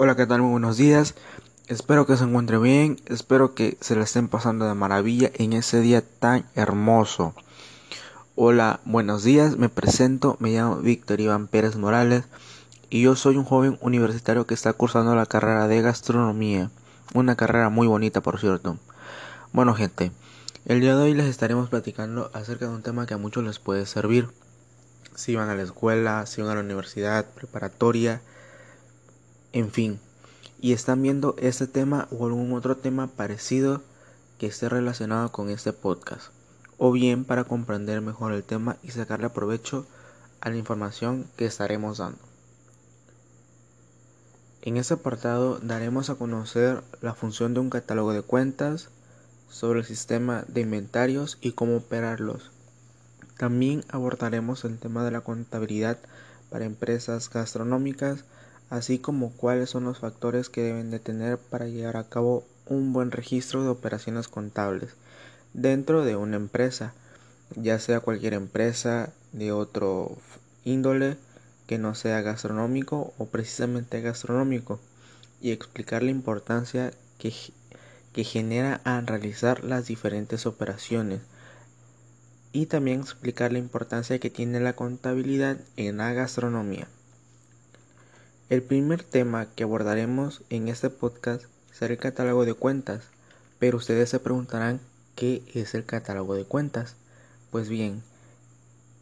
[0.00, 0.42] Hola, ¿qué tal?
[0.42, 1.16] Muy buenos días.
[1.66, 5.80] Espero que se encuentre bien, espero que se la estén pasando de maravilla en ese
[5.80, 7.34] día tan hermoso.
[8.36, 12.26] Hola, buenos días, me presento, me llamo Víctor Iván Pérez Morales
[12.90, 16.70] y yo soy un joven universitario que está cursando la carrera de gastronomía,
[17.12, 18.76] una carrera muy bonita por cierto.
[19.52, 20.12] Bueno gente,
[20.64, 23.58] el día de hoy les estaremos platicando acerca de un tema que a muchos les
[23.58, 24.28] puede servir.
[25.16, 28.22] Si van a la escuela, si van a la universidad, preparatoria,
[29.52, 30.00] en fin,
[30.60, 33.82] y están viendo este tema o algún otro tema parecido
[34.38, 36.28] que esté relacionado con este podcast,
[36.76, 39.86] o bien para comprender mejor el tema y sacarle provecho
[40.40, 42.18] a la información que estaremos dando.
[44.62, 48.90] En este apartado daremos a conocer la función de un catálogo de cuentas,
[49.48, 52.50] sobre el sistema de inventarios y cómo operarlos.
[53.38, 55.98] También abordaremos el tema de la contabilidad
[56.50, 58.24] para empresas gastronómicas,
[58.70, 62.92] así como cuáles son los factores que deben de tener para llevar a cabo un
[62.92, 64.94] buen registro de operaciones contables
[65.54, 66.92] dentro de una empresa,
[67.56, 70.16] ya sea cualquier empresa de otro
[70.64, 71.16] índole
[71.66, 74.80] que no sea gastronómico o precisamente gastronómico
[75.40, 77.32] y explicar la importancia que,
[78.12, 81.20] que genera al realizar las diferentes operaciones
[82.52, 86.88] y también explicar la importancia que tiene la contabilidad en la gastronomía.
[88.50, 93.04] El primer tema que abordaremos en este podcast será el catálogo de cuentas,
[93.58, 94.80] pero ustedes se preguntarán
[95.16, 96.94] qué es el catálogo de cuentas.
[97.50, 98.02] Pues bien,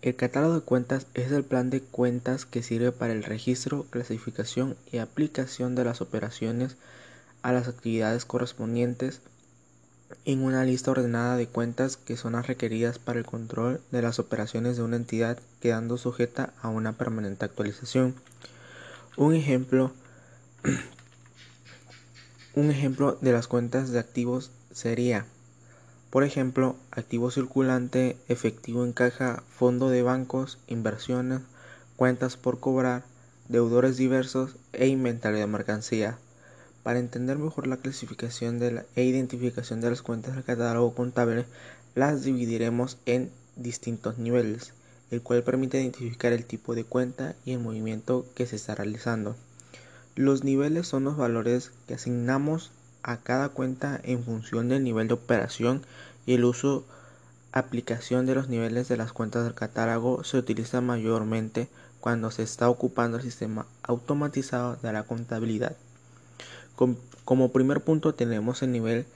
[0.03, 4.77] el catálogo de cuentas es el plan de cuentas que sirve para el registro, clasificación
[4.91, 6.75] y aplicación de las operaciones
[7.43, 9.21] a las actividades correspondientes
[10.25, 14.19] en una lista ordenada de cuentas que son las requeridas para el control de las
[14.19, 18.17] operaciones de una entidad quedando sujeta a una permanente actualización.
[19.19, 19.93] Un ejemplo,
[22.55, 25.25] un ejemplo de las cuentas de activos sería,
[26.11, 31.41] por ejemplo, activo circulante, efectivo en caja, fondo de bancos, inversiones,
[31.97, 33.05] cuentas por cobrar,
[33.49, 36.19] deudores diversos e inventario de mercancía.
[36.83, 41.47] Para entender mejor la clasificación de la, e identificación de las cuentas del catálogo contable,
[41.95, 44.75] las dividiremos en distintos niveles
[45.11, 49.37] el cual permite identificar el tipo de cuenta y el movimiento que se está realizando.
[50.15, 52.71] Los niveles son los valores que asignamos
[53.03, 55.83] a cada cuenta en función del nivel de operación
[56.27, 56.85] y el uso
[57.53, 61.69] aplicación de los niveles de las cuentas del catálogo se utiliza mayormente
[62.01, 65.77] cuando se está ocupando el sistema automatizado de la contabilidad.
[67.25, 69.07] Como primer punto tenemos el nivel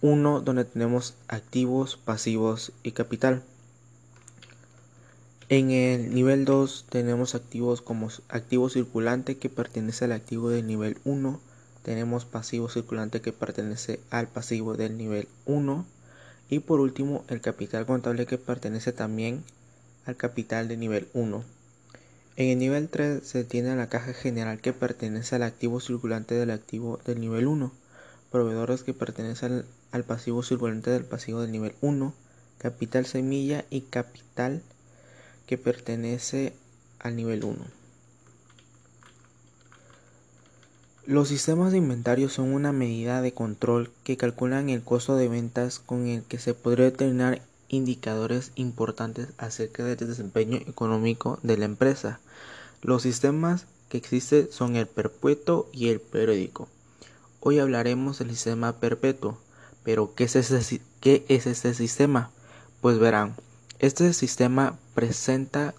[0.00, 3.42] 1 donde tenemos activos, pasivos y capital.
[5.56, 10.98] En el nivel 2 tenemos activos como activo circulante que pertenece al activo del nivel
[11.04, 11.40] 1.
[11.84, 15.86] Tenemos pasivo circulante que pertenece al pasivo del nivel 1.
[16.50, 19.44] Y por último el capital contable que pertenece también
[20.06, 21.44] al capital del nivel 1.
[22.34, 26.50] En el nivel 3 se tiene la caja general que pertenece al activo circulante del
[26.50, 27.70] activo del nivel 1.
[28.32, 32.12] Proveedores que pertenecen al pasivo circulante del pasivo del nivel 1.
[32.58, 34.60] Capital semilla y capital
[35.46, 36.54] que pertenece
[36.98, 37.56] al nivel 1.
[41.06, 45.78] Los sistemas de inventario son una medida de control que calculan el costo de ventas
[45.78, 52.20] con el que se podría determinar indicadores importantes acerca del desempeño económico de la empresa.
[52.80, 56.68] Los sistemas que existen son el perpetuo y el periódico.
[57.40, 59.38] Hoy hablaremos del sistema perpetuo,
[59.82, 62.30] pero ¿qué es, ese, qué es este sistema?
[62.80, 63.34] Pues verán,
[63.78, 65.74] este sistema presenta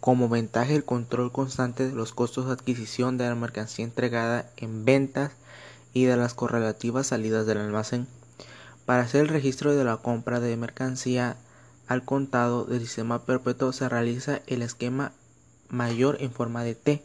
[0.00, 4.84] como ventaja el control constante de los costos de adquisición de la mercancía entregada en
[4.84, 5.32] ventas
[5.92, 8.06] y de las correlativas salidas del almacén.
[8.84, 11.36] Para hacer el registro de la compra de mercancía
[11.88, 15.12] al contado del sistema perpetuo se realiza el esquema
[15.68, 17.02] mayor en forma de T,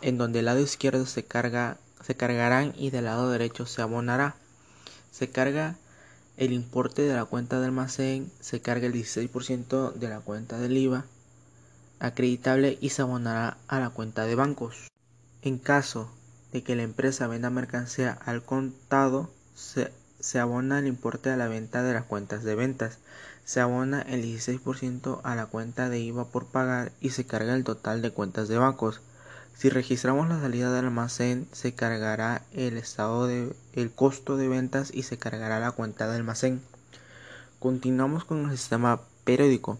[0.00, 4.36] en donde el lado izquierdo se, carga, se cargarán y del lado derecho se abonará.
[5.10, 5.76] Se carga
[6.36, 10.76] el importe de la cuenta de almacén se carga el 16% de la cuenta del
[10.76, 11.04] IVA
[12.02, 14.88] acreditable y se abonará a la cuenta de bancos.
[15.40, 16.10] En caso
[16.52, 19.90] de que la empresa venda mercancía al contado, se,
[20.38, 22.98] abona el importe a la venta de las cuentas de ventas,
[23.44, 27.64] se abona el 16% a la cuenta de IVA por pagar y se carga el
[27.64, 29.00] total de cuentas de bancos.
[29.54, 34.90] Si registramos la salida del almacén, se cargará el estado de el costo de ventas
[34.92, 36.60] y se cargará la cuenta de almacén.
[37.58, 39.78] Continuamos con el sistema periódico.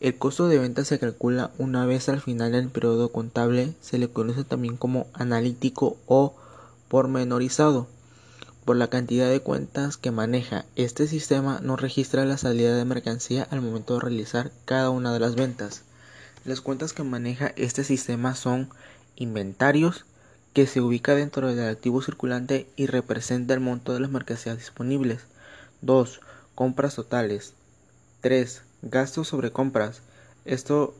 [0.00, 4.08] El costo de ventas se calcula una vez al final del periodo contable, se le
[4.08, 6.34] conoce también como analítico o
[6.88, 7.86] pormenorizado.
[8.64, 13.46] Por la cantidad de cuentas que maneja, este sistema no registra la salida de mercancía
[13.50, 15.82] al momento de realizar cada una de las ventas.
[16.44, 18.68] Las cuentas que maneja este sistema son
[19.14, 20.04] inventarios,
[20.54, 25.20] que se ubica dentro del activo circulante y representa el monto de las mercancías disponibles.
[25.82, 26.20] 2.
[26.56, 27.54] Compras totales.
[28.22, 28.62] 3.
[28.82, 30.02] Gastos sobre compras.
[30.44, 30.96] Esto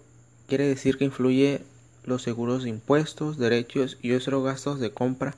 [0.46, 1.64] quiere decir que influye
[2.04, 5.34] los seguros de impuestos, derechos y otros gastos de compra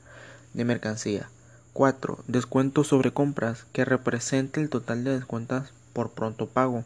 [0.53, 1.29] de mercancía.
[1.73, 2.19] 4.
[2.27, 6.85] Descuentos sobre compras, que representa el total de descuentos por pronto pago.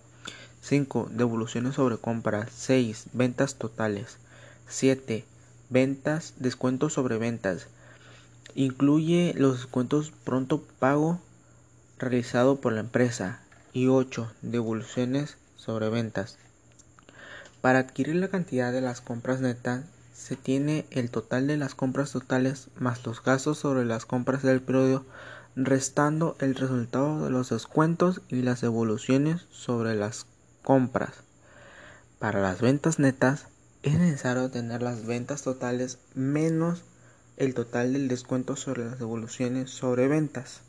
[0.61, 1.09] 5.
[1.11, 2.49] Devoluciones sobre compras.
[2.55, 3.07] 6.
[3.13, 4.17] Ventas totales.
[4.67, 5.25] 7.
[5.69, 7.67] Ventas, descuentos sobre ventas.
[8.55, 11.19] Incluye los descuentos pronto pago
[11.97, 13.41] realizado por la empresa.
[13.73, 14.31] Y 8.
[14.41, 16.37] Devoluciones sobre ventas.
[17.61, 19.83] Para adquirir la cantidad de las compras netas,
[20.13, 24.61] se tiene el total de las compras totales más los gastos sobre las compras del
[24.61, 25.05] periodo,
[25.55, 30.25] restando el resultado de los descuentos y las devoluciones sobre las
[30.63, 31.13] compras.
[32.19, 33.47] Para las ventas netas,
[33.83, 36.83] es necesario tener las ventas totales menos
[37.37, 40.59] el total del descuento sobre las devoluciones sobre ventas.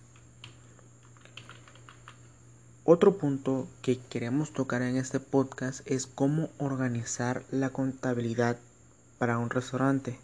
[2.85, 8.57] Otro punto que queremos tocar en este podcast es cómo organizar la contabilidad
[9.19, 10.19] para un restaurante.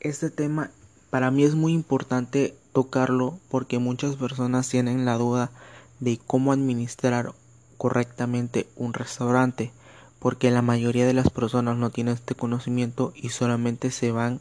[0.00, 0.70] Este tema
[1.10, 5.50] para mí es muy importante tocarlo porque muchas personas tienen la duda
[6.00, 7.32] de cómo administrar
[7.82, 9.72] correctamente un restaurante
[10.20, 14.38] porque la mayoría de las personas no tienen este conocimiento y solamente se van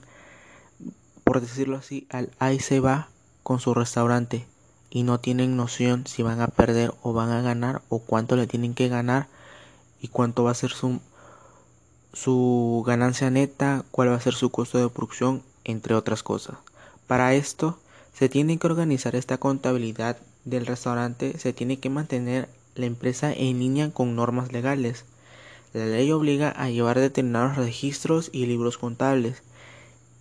[1.23, 3.07] por decirlo así al ahí se va
[3.41, 4.45] con su restaurante
[4.91, 8.45] y no tienen noción si van a perder o van a ganar o cuánto le
[8.45, 9.25] tienen que ganar
[9.99, 10.99] y cuánto va a ser su,
[12.13, 16.57] su ganancia neta, cuál va a ser su costo de producción, entre otras cosas.
[17.07, 17.79] Para esto
[18.13, 23.59] se tiene que organizar esta contabilidad del restaurante, se tiene que mantener la empresa en
[23.59, 25.06] línea con normas legales.
[25.73, 29.44] La ley obliga a llevar determinados registros y libros contables.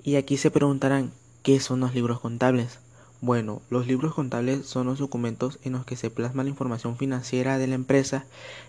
[0.03, 1.13] Y aquí se preguntarán,
[1.43, 2.79] ¿qué son los libros contables?
[3.23, 7.59] Bueno, los libros contables son los documentos en los que se plasma la información financiera
[7.59, 8.25] de la empresa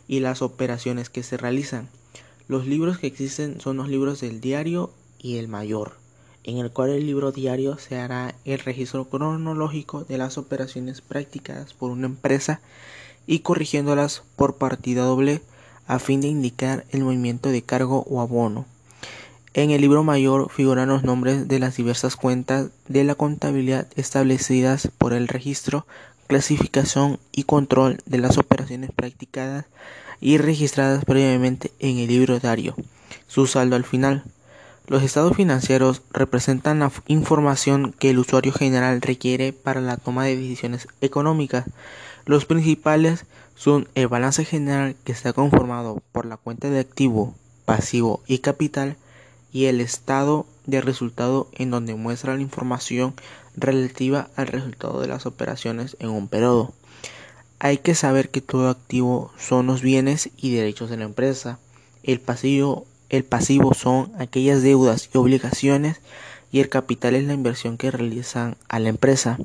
[0.10, 1.88] y las operaciones que se realizan.
[2.50, 5.94] Los libros que existen son los libros del diario y el mayor,
[6.44, 11.74] en el cual el libro diario se hará el registro cronológico de las operaciones practicadas
[11.74, 12.60] por una empresa
[13.28, 15.42] y corrigiéndolas por partida doble
[15.88, 18.66] a fin de indicar el movimiento de cargo o abono.
[19.54, 24.90] En el libro mayor figuran los nombres de las diversas cuentas de la contabilidad establecidas
[24.98, 25.86] por el registro,
[26.28, 29.66] clasificación y control de las operaciones practicadas
[30.22, 32.76] y registradas previamente en el libro diario.
[33.28, 34.24] Su saldo al final.
[34.88, 40.38] Los estados financieros representan la información que el usuario general requiere para la toma de
[40.38, 41.66] decisiones económicas.
[42.26, 43.26] Los principales
[43.56, 47.36] son el balance general que está conformado por la cuenta de activo,
[47.66, 48.98] pasivo y capital,
[49.52, 53.14] y el estado de resultado en donde muestra la información
[53.56, 56.74] relativa al resultado de las operaciones en un periodo.
[57.60, 61.60] Hay que saber que todo activo son los bienes y derechos de la empresa.
[62.04, 66.00] El pasivo, el pasivo son aquellas deudas y obligaciones
[66.52, 69.38] y el capital es la inversión que realizan a la empresa.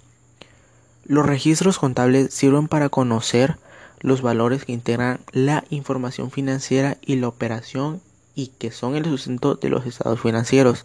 [1.08, 3.58] Los registros contables sirven para conocer
[4.00, 8.00] los valores que integran la información financiera y la operación
[8.34, 10.84] y que son el sustento de los estados financieros.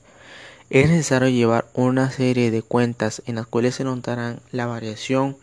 [0.70, 5.38] Es necesario llevar una serie de cuentas en las cuales se notarán la variación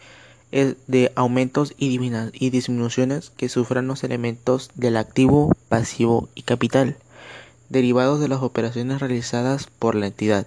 [0.53, 1.99] de aumentos y
[2.51, 6.97] disminuciones que sufran los elementos del activo, pasivo y capital,
[7.69, 10.47] derivados de las operaciones realizadas por la entidad.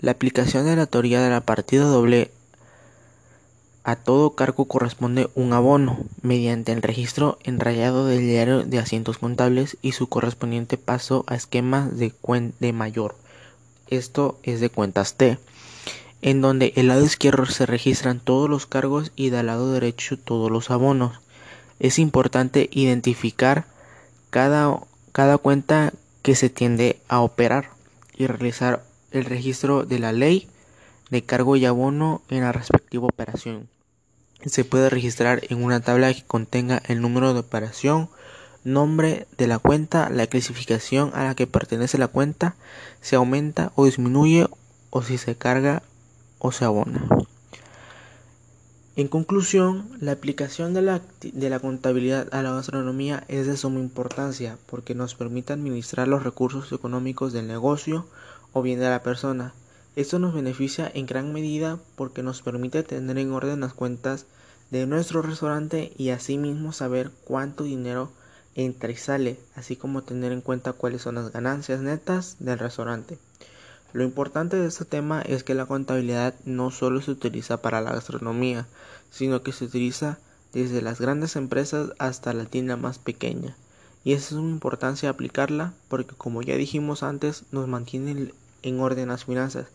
[0.00, 2.30] La aplicación de la teoría de la partida doble
[3.84, 9.76] a todo cargo corresponde un abono, mediante el registro enrayado del diario de asientos contables
[9.82, 12.12] y su correspondiente paso a esquemas de,
[12.60, 13.16] de mayor.
[13.88, 15.38] Esto es de cuentas T,
[16.22, 20.50] en donde el lado izquierdo se registran todos los cargos y del lado derecho todos
[20.50, 21.20] los abonos.
[21.80, 23.64] Es importante identificar
[24.30, 24.78] cada,
[25.10, 27.70] cada cuenta que se tiende a operar
[28.16, 30.48] y realizar el registro de la ley
[31.12, 33.68] de cargo y abono en la respectiva operación.
[34.46, 38.08] Se puede registrar en una tabla que contenga el número de operación,
[38.64, 42.56] nombre de la cuenta, la clasificación a la que pertenece la cuenta,
[43.02, 44.48] se aumenta o disminuye
[44.88, 45.82] o si se carga
[46.38, 47.06] o se abona.
[48.96, 53.80] En conclusión, la aplicación de la, de la, contabilidad a la gastronomía es de suma
[53.80, 58.06] importancia porque nos permite administrar los recursos económicos del negocio
[58.54, 59.52] o bien de la persona,
[59.94, 64.24] Esto nos beneficia en gran medida porque nos permite tener en orden las cuentas
[64.70, 68.10] de nuestro restaurante y asimismo saber cuánto dinero
[68.54, 73.18] entra y sale, así como tener en cuenta cuáles son las ganancias netas del restaurante.
[73.92, 77.92] Lo importante de este tema es que la contabilidad no solo se utiliza para la
[77.92, 78.66] gastronomía,
[79.10, 80.18] sino que se utiliza
[80.54, 83.56] desde las grandes empresas hasta la tienda más pequeña.
[84.04, 89.24] Y es una importancia aplicarla porque como ya dijimos antes nos mantiene en orden las
[89.24, 89.66] finanzas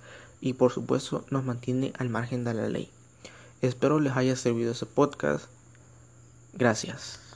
[0.41, 2.89] y por supuesto nos mantiene al margen de la ley.
[3.62, 5.46] Espero les haya servido ese podcast.
[6.53, 7.26] Gracias.